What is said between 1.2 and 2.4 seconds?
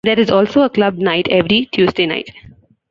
every Tuesday night.